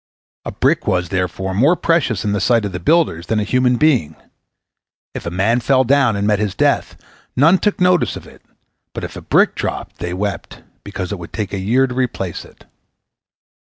[0.45, 3.75] A brick was, therefore, more precious in the sight of the builders than a human
[3.75, 4.15] being.
[5.13, 6.95] If a man fell down, and met his death,
[7.35, 8.41] none took notice of it,
[8.93, 12.43] but if a brick dropped, they wept, because it would take a year to replace
[12.45, 12.65] it.